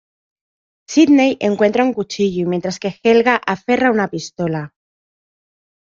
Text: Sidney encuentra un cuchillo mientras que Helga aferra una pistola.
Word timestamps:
Sidney 0.87 1.37
encuentra 1.41 1.83
un 1.83 1.93
cuchillo 1.93 2.47
mientras 2.47 2.79
que 2.79 2.95
Helga 3.03 3.39
aferra 3.45 3.91
una 3.91 4.07
pistola. 4.07 4.73